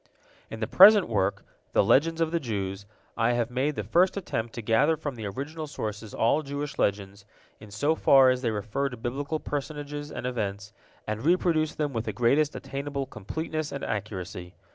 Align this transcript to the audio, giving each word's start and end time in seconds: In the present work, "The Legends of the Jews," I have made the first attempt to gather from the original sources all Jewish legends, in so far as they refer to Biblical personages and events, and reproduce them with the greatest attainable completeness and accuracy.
In 0.49 0.61
the 0.61 0.67
present 0.67 1.07
work, 1.07 1.45
"The 1.73 1.83
Legends 1.83 2.21
of 2.21 2.31
the 2.31 2.39
Jews," 2.39 2.87
I 3.15 3.33
have 3.33 3.51
made 3.51 3.75
the 3.75 3.83
first 3.83 4.17
attempt 4.17 4.55
to 4.55 4.63
gather 4.63 4.97
from 4.97 5.13
the 5.13 5.27
original 5.27 5.67
sources 5.67 6.11
all 6.15 6.41
Jewish 6.41 6.79
legends, 6.79 7.23
in 7.59 7.69
so 7.69 7.93
far 7.93 8.31
as 8.31 8.41
they 8.41 8.49
refer 8.49 8.89
to 8.89 8.97
Biblical 8.97 9.39
personages 9.39 10.11
and 10.11 10.25
events, 10.25 10.73
and 11.05 11.23
reproduce 11.23 11.75
them 11.75 11.93
with 11.93 12.05
the 12.05 12.13
greatest 12.13 12.55
attainable 12.55 13.05
completeness 13.05 13.71
and 13.71 13.83
accuracy. 13.83 14.55